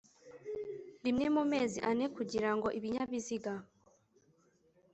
rimwe 1.03 1.27
mu 1.35 1.43
mezi 1.51 1.77
ane 1.89 2.05
kugira 2.15 2.49
ngo 2.55 2.67
Ibinyabiziga 2.77 3.53